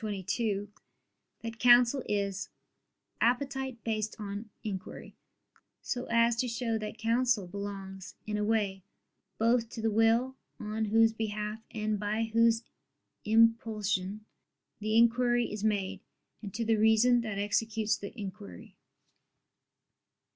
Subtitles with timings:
[0.03, 0.67] ii, 22)
[1.43, 2.49] that counsel is
[3.21, 5.15] "appetite based on inquiry,"
[5.79, 8.81] so as to show that counsel belongs, in a way,
[9.37, 12.63] both to the will, on whose behalf and by whose
[13.25, 14.25] impulsion
[14.79, 16.01] the inquiry is made,
[16.41, 18.75] and to the reason that executes the inquiry.